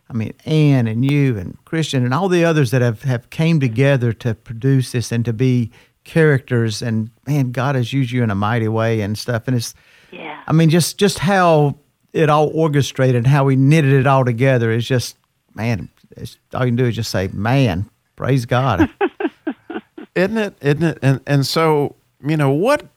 [0.09, 3.59] I mean, Ann and you and Christian and all the others that have, have came
[3.59, 5.71] together to produce this and to be
[6.03, 6.81] characters.
[6.81, 9.43] And man, God has used you in a mighty way and stuff.
[9.47, 9.73] And it's,
[10.11, 10.41] Yeah.
[10.47, 11.77] I mean, just just how
[12.13, 15.17] it all orchestrated and how we knitted it all together is just,
[15.55, 15.89] man.
[16.17, 18.89] It's, all you can do is just say, man, praise God.
[20.15, 20.99] isn't it isn't it?
[21.01, 21.95] And and so
[22.25, 22.87] you know what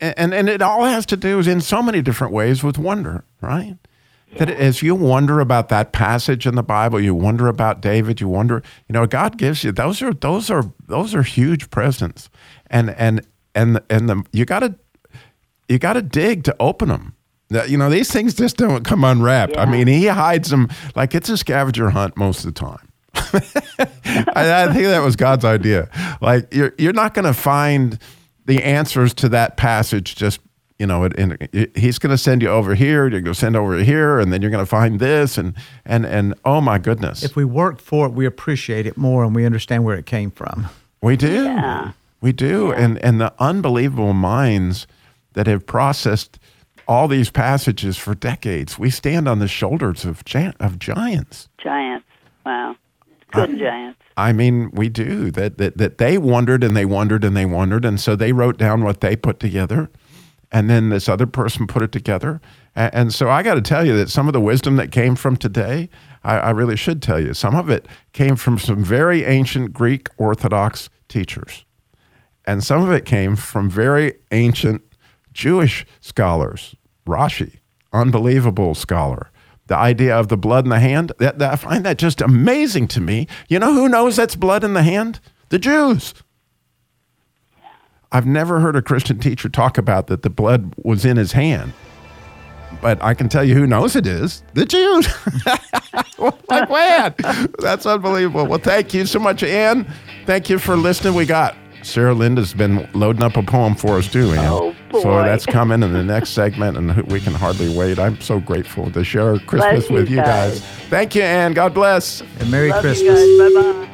[0.00, 3.24] and and it all has to do is in so many different ways with wonder
[3.40, 3.76] right?
[4.38, 8.28] That as you wonder about that passage in the bible you wonder about david you
[8.28, 12.28] wonder you know god gives you those are those are those are huge presents.
[12.68, 14.74] And and and and the you got to
[15.68, 17.15] you got to dig to open them that
[17.66, 21.28] you know these things just don't come unwrapped i mean he hides them like it's
[21.28, 25.88] a scavenger hunt most of the time I, I think that was God's idea.
[26.20, 27.98] Like you're you're not going to find
[28.44, 30.40] the answers to that passage just
[30.78, 31.04] you know.
[31.04, 33.02] In, in, he's going to send you over here.
[33.08, 35.54] You're going to send over here, and then you're going to find this, and
[35.84, 39.34] and and oh my goodness, if we work for it, we appreciate it more and
[39.34, 40.66] we understand where it came from.
[41.02, 41.92] we do, Yeah.
[42.20, 44.86] we do, and and the unbelievable minds
[45.32, 46.38] that have processed
[46.88, 48.78] all these passages for decades.
[48.78, 51.48] We stand on the shoulders of gi- of giants.
[51.58, 52.06] Giants.
[52.44, 52.76] Wow.
[53.32, 54.00] Good giants.
[54.16, 57.84] I mean, we do that, that that they wondered and they wondered and they wondered,
[57.84, 59.90] and so they wrote down what they put together,
[60.50, 62.40] and then this other person put it together,
[62.74, 65.16] and, and so I got to tell you that some of the wisdom that came
[65.16, 65.90] from today,
[66.24, 70.08] I, I really should tell you, some of it came from some very ancient Greek
[70.16, 71.66] Orthodox teachers,
[72.46, 74.82] and some of it came from very ancient
[75.36, 76.74] Jewish scholars.
[77.06, 77.58] Rashi,
[77.92, 79.30] unbelievable scholar.
[79.66, 82.88] The idea of the blood in the hand, that, that- I find that just amazing
[82.88, 83.28] to me.
[83.48, 85.20] You know who knows that's blood in the hand?
[85.50, 86.14] The Jews.
[88.10, 91.72] I've never heard a Christian teacher talk about that the blood was in his hand.
[92.80, 95.06] But I can tell you who knows it is the Jews.
[96.48, 97.14] like, man,
[97.58, 98.46] that's unbelievable.
[98.46, 99.92] Well, thank you so much, Ann.
[100.24, 101.14] Thank you for listening.
[101.14, 104.38] We got Sarah Linda's been loading up a poem for us, too, Ann.
[104.50, 107.98] Oh So that's coming in the next segment, and we can hardly wait.
[107.98, 110.60] I'm so grateful to share Christmas you with you guys.
[110.60, 110.68] guys.
[110.90, 111.52] Thank you, Ann.
[111.54, 112.22] God bless.
[112.40, 113.20] And Merry Love Christmas.
[113.20, 113.54] you guys.
[113.54, 113.92] Bye bye.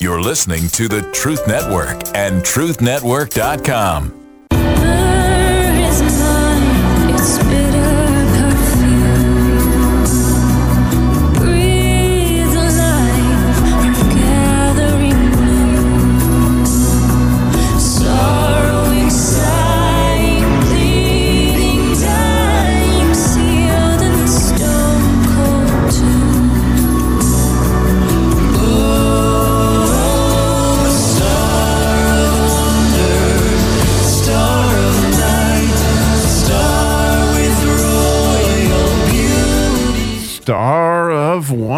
[0.00, 4.17] You're listening to the Truth Network and TruthNetwork.com.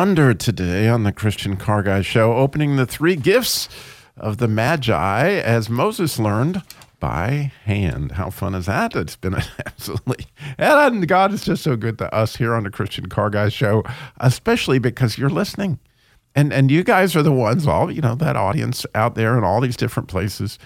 [0.00, 3.68] Wonder today on the Christian Car Guy Show, opening the three gifts
[4.16, 6.62] of the Magi as Moses learned
[6.98, 8.12] by hand.
[8.12, 8.96] How fun is that?
[8.96, 9.34] It's been
[9.66, 10.24] absolutely,
[10.56, 13.84] and God is just so good to us here on the Christian Car Guy Show,
[14.20, 15.78] especially because you're listening.
[16.34, 19.44] And, and you guys are the ones, all, you know, that audience out there in
[19.44, 20.58] all these different places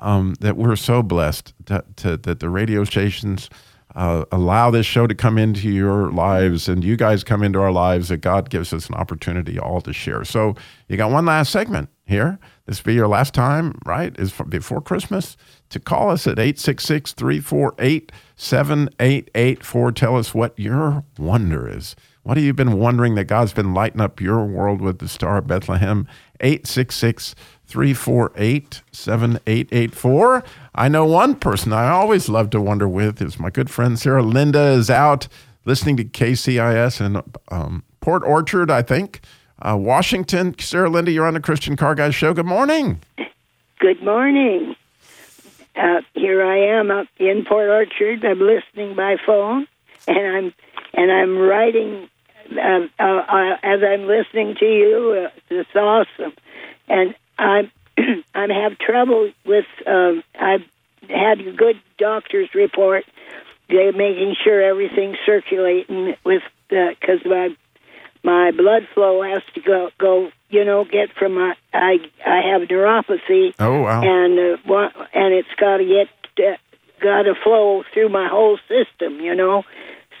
[0.00, 3.48] um, that we're so blessed to, to, that the radio stations
[3.94, 7.72] uh, allow this show to come into your lives and you guys come into our
[7.72, 10.24] lives that God gives us an opportunity all to share.
[10.24, 10.54] So
[10.88, 12.38] you got one last segment here.
[12.66, 14.18] This will be your last time, right?
[14.18, 15.36] Is before Christmas
[15.70, 19.92] to call us at 866 348 7884.
[19.92, 21.96] Tell us what your wonder is.
[22.22, 25.38] What have you been wondering that God's been lighting up your world with the Star
[25.38, 26.06] of Bethlehem?
[26.38, 27.34] 866
[27.66, 30.44] 348 7884.
[30.74, 34.22] I know one person I always love to wonder with is my good friend Sarah
[34.22, 35.26] Linda is out
[35.64, 39.20] listening to KCIS in um, Port Orchard, I think,
[39.60, 40.56] uh, Washington.
[40.58, 42.32] Sarah Linda, you're on the Christian Car Guys show.
[42.32, 43.00] Good morning.
[43.80, 44.76] Good morning.
[45.74, 48.24] Uh, here I am up in Port Orchard.
[48.24, 49.66] I'm listening by phone,
[50.06, 50.54] and I'm
[50.94, 52.08] and I'm writing
[52.58, 55.26] uh, uh, uh, as I'm listening to you.
[55.26, 56.32] Uh, it's awesome,
[56.88, 57.70] and I'm
[58.34, 59.66] I have trouble with.
[59.86, 60.62] Um, I've
[61.08, 63.04] had a good doctor's report.
[63.68, 67.50] They're making sure everything's circulating with because my
[68.24, 70.30] my blood flow has to go go.
[70.50, 74.02] You know, get from my I I have neuropathy Oh, wow.
[74.02, 76.08] and uh, what, and it's got to get
[76.46, 76.56] uh,
[77.00, 79.64] got to flow through my whole system, you know.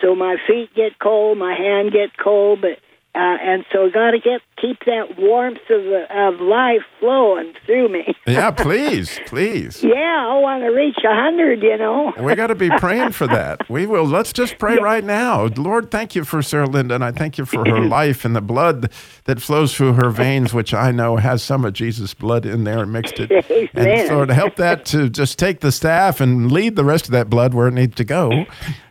[0.02, 2.78] So my feet get cold, my hand get cold, but
[3.14, 7.88] uh, and so got to get keep that warmth of the, of life flowing through
[7.88, 8.14] me.
[8.26, 9.82] Yeah, please, please.
[9.82, 12.12] yeah, I want to reach a hundred, you know.
[12.18, 13.68] We got to be praying for that.
[13.68, 14.04] We will.
[14.04, 15.46] Let's just pray right now.
[15.56, 18.40] Lord, thank you for Sarah Linda, and I thank you for her life and the
[18.40, 18.90] blood
[19.24, 22.84] that flows through her veins, which I know has some of Jesus' blood in there
[22.84, 23.30] and mixed it.
[23.74, 24.06] And Amen.
[24.06, 27.28] so to help that to just take the staff and lead the rest of that
[27.28, 28.46] blood where it needs to go,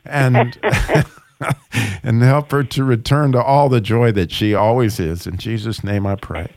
[0.06, 0.60] and
[2.04, 5.28] and help her to return to all the joy that she always is.
[5.28, 6.52] In Jesus' name, I pray.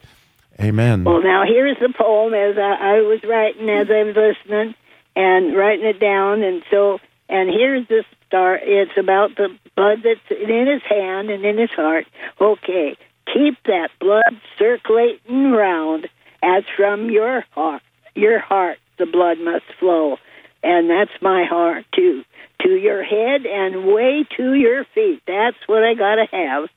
[0.61, 1.05] Amen.
[1.05, 4.75] Well, now here's the poem as I, I was writing as I was listening
[5.17, 8.61] and writing it down, and so and here's the start.
[8.65, 12.07] It's about the blood that's in his hand and in his heart.
[12.41, 12.97] Okay,
[13.33, 16.09] keep that blood circulating round,
[16.43, 17.83] as from your heart,
[18.15, 20.19] your heart the blood must flow,
[20.63, 22.23] and that's my heart too.
[22.65, 25.23] To your head and way to your feet.
[25.27, 26.69] That's what I gotta have.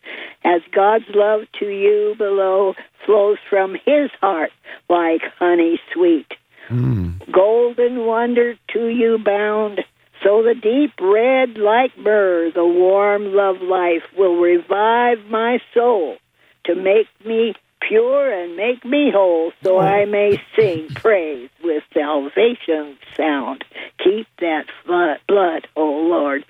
[0.44, 4.52] As God's love to you below flows from his heart
[4.90, 6.28] like honey sweet.
[6.68, 7.12] Hmm.
[7.32, 9.80] Golden wonder to you bound.
[10.24, 16.18] So the deep red like myrrh, the warm love life will revive my soul
[16.66, 17.54] to make me
[17.88, 19.80] pure and make me whole so oh.
[19.80, 23.64] I may sing praise with salvation sound.
[24.04, 26.46] Keep that flo- blood, oh Lord,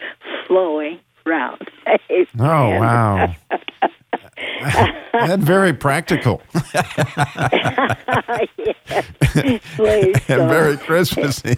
[0.48, 1.70] flowing round.
[2.40, 3.36] Oh, wow.
[5.14, 6.42] and very practical
[9.36, 9.62] and
[10.28, 11.58] very Christmassy.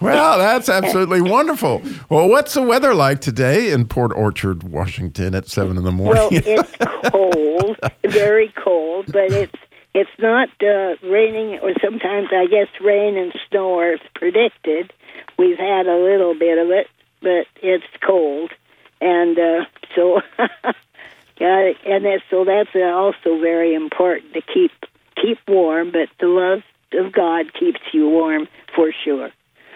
[0.00, 1.82] well, that's absolutely wonderful.
[2.08, 6.22] Well, what's the weather like today in Port Orchard, Washington at 7 in the morning?
[6.22, 6.76] Well, it's
[7.10, 9.56] cold, very cold, but it's
[9.92, 14.92] it's not uh, raining, or sometimes I guess rain and snow are predicted.
[15.36, 16.86] We've had a little bit of it,
[17.20, 18.52] but it's cold,
[19.00, 19.64] and uh,
[19.96, 20.20] so
[21.40, 24.70] yeah, and that, so that's uh, also very important to keep
[25.20, 25.90] keep warm.
[25.90, 26.62] But the love
[26.92, 29.30] of God keeps you warm for sure.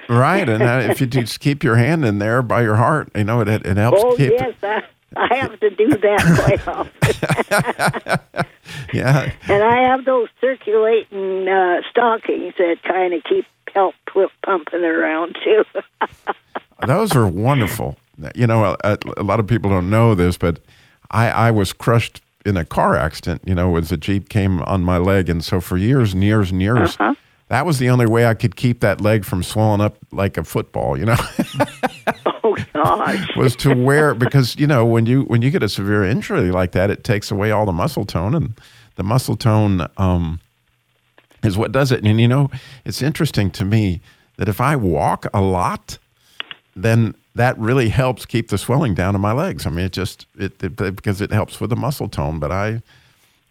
[0.09, 0.49] right.
[0.49, 3.41] And uh, if you just keep your hand in there by your heart, you know,
[3.41, 4.83] it, it helps Oh keep yes, I,
[5.17, 8.45] I have to do that quite often.
[8.93, 9.33] Yeah.
[9.49, 13.45] and I have those circulating uh, stockings that kind of keep
[13.75, 15.65] help pu- pumping around too.
[16.87, 17.97] Those are wonderful.
[18.35, 20.61] You know, a, a lot of people don't know this, but
[21.11, 24.83] I, I was crushed in a car accident, you know, as a Jeep came on
[24.83, 25.29] my leg.
[25.29, 27.15] And so for years and years and years, Uh-huh.
[27.49, 30.45] that was the only way I could keep that leg from swelling up like a
[30.45, 31.17] football, you know,
[32.45, 33.27] oh gosh.
[33.37, 36.73] was to wear, because, you know, when you, when you get a severe injury like
[36.73, 38.55] that, it takes away all the muscle tone and
[38.97, 40.39] the muscle tone, um,
[41.43, 42.05] is what does it.
[42.05, 42.51] And, you know,
[42.85, 44.01] it's interesting to me
[44.37, 45.99] that if I walk a lot,
[46.77, 49.66] then that really helps keep the swelling down in my legs.
[49.66, 52.39] I mean, it just it, it because it helps with the muscle tone.
[52.39, 52.82] But I,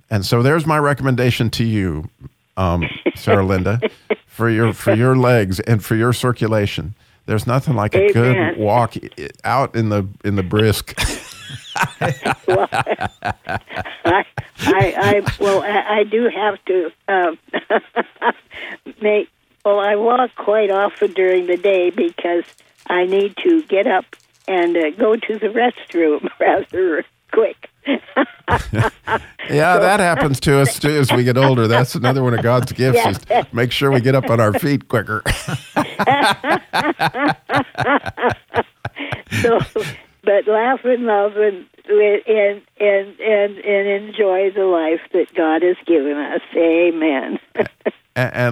[0.10, 2.10] and so there's my recommendation to you,
[2.58, 3.80] um, Sarah Linda,
[4.28, 6.96] for your for your legs and for your circulation.
[7.26, 8.96] There's nothing like a good walk
[9.44, 10.94] out in the in the brisk.
[12.48, 13.16] well, I,
[14.06, 14.26] I,
[14.66, 17.38] I, well, I, I do have to um,
[19.02, 19.30] make.
[19.66, 22.44] Well, I walk quite often during the day because
[22.88, 24.06] I need to get up
[24.48, 27.70] and uh, go to the restroom rather quick.
[29.50, 31.68] Yeah, that happens to us too as we get older.
[31.68, 34.88] That's another one of God's gifts is make sure we get up on our feet
[34.88, 35.22] quicker.
[39.42, 39.60] so,
[40.24, 45.78] but laugh and love and and and and and enjoy the life that God has
[45.86, 46.42] given us.
[46.56, 47.13] Amen.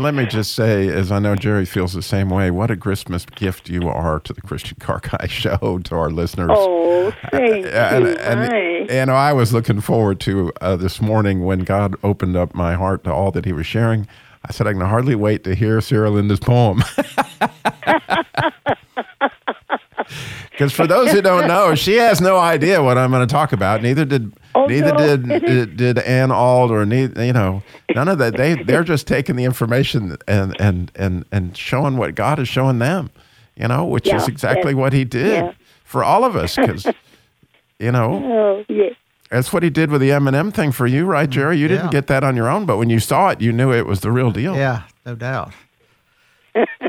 [0.01, 2.71] And, and let me just say, as I know Jerry feels the same way, what
[2.71, 6.49] a Christmas gift you are to the Christian Car Guy Show, to our listeners.
[6.51, 8.15] Oh, thank and, you.
[8.15, 12.53] and, you know, I was looking forward to uh, this morning when God opened up
[12.55, 14.07] my heart to all that He was sharing.
[14.43, 16.83] I said, I can hardly wait to hear Sarah Linda's poem.
[20.51, 23.51] Because for those who don't know, she has no idea what I'm going to talk
[23.51, 23.81] about.
[23.81, 27.63] Neither did Oh, neither did, did did Ann Ald or neither, you know
[27.95, 28.35] none of that.
[28.37, 32.79] They they're just taking the information and and and and showing what God is showing
[32.79, 33.09] them.
[33.55, 35.51] You know, which is exactly yeah, what He did yeah.
[35.83, 36.55] for all of us.
[36.55, 36.85] Because
[37.79, 38.89] you know Oh, yeah.
[39.29, 41.57] that's what He did with the M and M thing for you, right, Jerry?
[41.57, 41.91] You didn't Yeah.
[41.91, 44.11] get that on your own, but when you saw it, you knew it was the
[44.11, 44.55] real deal.
[44.55, 45.51] Yeah, no doubt.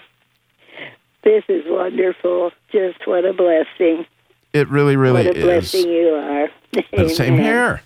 [1.24, 2.50] This is wonderful.
[2.72, 4.06] Just what a blessing.
[4.52, 5.44] It really, really what a is.
[5.44, 6.48] blessing you are.
[6.94, 7.82] And Same here.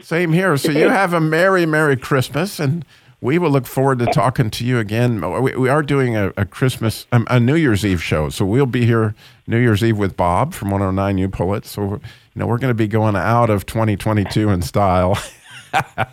[0.00, 0.56] Same here.
[0.56, 2.86] So you have a merry, merry Christmas, and
[3.20, 5.20] we will look forward to talking to you again.
[5.42, 8.64] We, we are doing a, a Christmas, um, a New Year's Eve show, so we'll
[8.64, 9.14] be here
[9.46, 11.66] New Year's Eve with Bob from 109 U Pullet.
[11.66, 12.00] So you
[12.34, 15.18] know we're going to be going out of 2022 in style.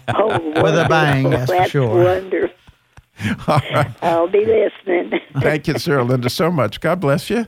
[0.10, 0.28] Oh,
[0.62, 1.48] With a bang, wonderful.
[1.56, 2.04] that's for sure.
[2.04, 2.56] wonderful.
[3.48, 3.92] All right.
[4.02, 5.20] I'll be listening.
[5.40, 6.82] Thank you, Sarah Linda, so much.
[6.82, 7.46] God bless you.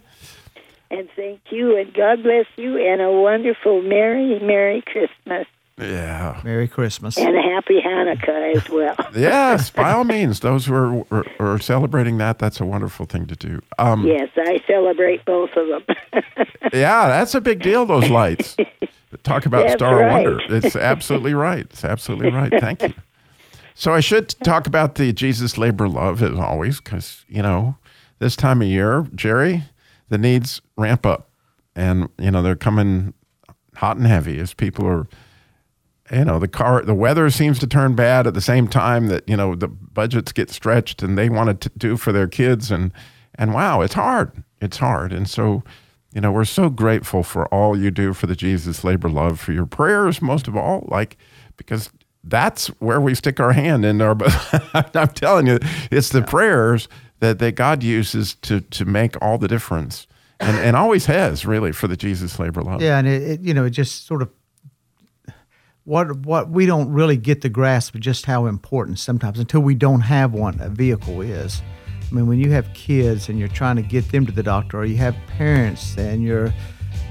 [0.91, 6.41] And thank you, and God bless you, and a wonderful Merry, Merry Christmas, Yeah.
[6.43, 7.17] Merry Christmas.
[7.17, 8.95] and a Happy Hanukkah as well.
[9.15, 13.25] Yes, by all means, those who are, are, are celebrating that, that's a wonderful thing
[13.27, 13.61] to do.
[13.77, 15.95] Um, yes, I celebrate both of them.
[16.73, 18.55] Yeah, that's a big deal, those lights.
[19.23, 20.23] Talk about That's Star right.
[20.23, 20.39] Wonder.
[20.55, 21.61] It's absolutely right.
[21.61, 22.51] It's absolutely right.
[22.59, 22.93] Thank you.
[23.73, 27.75] So I should talk about the Jesus Labor Love as always, because, you know,
[28.19, 29.63] this time of year, Jerry,
[30.10, 31.30] the needs ramp up.
[31.76, 33.14] And, you know, they're coming
[33.76, 35.07] hot and heavy as people are,
[36.12, 39.28] you know, the car, the weather seems to turn bad at the same time that,
[39.28, 42.72] you know, the budgets get stretched and they want to do for their kids.
[42.72, 42.91] And,
[43.36, 44.43] and wow, it's hard.
[44.60, 45.14] It's hard.
[45.14, 45.64] And so,
[46.14, 49.53] you know, we're so grateful for all you do for the Jesus Labor Love, for
[49.53, 51.18] your prayers, most of all, like,
[51.55, 51.91] because
[52.24, 54.18] that's where we stick our hand in our,
[54.74, 55.60] I'm telling you,
[55.91, 56.88] it's the prayers
[57.20, 60.07] that, that God uses to, to make all the difference
[60.39, 62.82] and, and always has really for the Jesus Labor Love.
[62.82, 64.30] Yeah, and it, it you know it just sort of
[65.84, 69.76] what what we don't really get the grasp of just how important sometimes until we
[69.76, 71.61] don't have one a vehicle is.
[72.09, 74.80] I mean, when you have kids and you're trying to get them to the doctor,
[74.80, 76.51] or you have parents and you're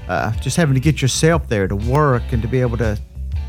[0.09, 2.99] uh, just having to get yourself there to work and to be able to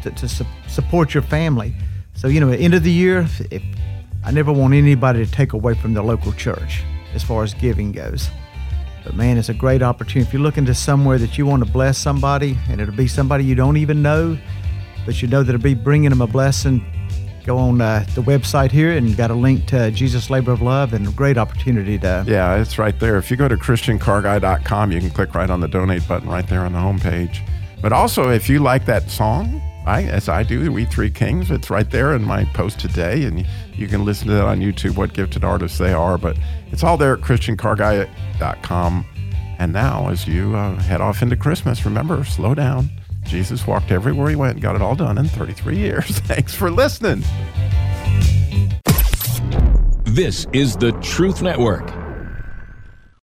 [0.03, 1.75] to, to su- support your family.
[2.15, 3.63] So you know, end of the year, if
[4.23, 6.83] I never want anybody to take away from the local church
[7.15, 8.29] as far as giving goes.
[9.05, 10.29] But man, it's a great opportunity.
[10.29, 13.45] If you're looking to somewhere that you want to bless somebody, and it'll be somebody
[13.45, 14.37] you don't even know,
[15.07, 16.85] but you know that it'll be bringing them a blessing,
[17.47, 20.93] go on uh, the website here and got a link to Jesus Labor of Love
[20.93, 22.25] and a great opportunity to.
[22.27, 23.17] Yeah, it's right there.
[23.17, 26.61] If you go to ChristianCarGuy.com, you can click right on the donate button right there
[26.61, 27.41] on the homepage.
[27.81, 31.69] But also, if you like that song, I, as I do, We Three Kings, it's
[31.69, 35.15] right there in my post today, and you, can listen to that on YouTube, what
[35.15, 36.17] gifted artists they are.
[36.17, 36.37] But
[36.71, 39.05] it's all there at ChristianCarGuy.com.
[39.59, 42.89] And now, as you uh, head off into Christmas, remember, slow down,
[43.25, 46.07] Jesus walked everywhere he went and got it all done in 33 years.
[46.21, 47.25] Thanks for listening.
[50.05, 52.00] This is the Truth Network.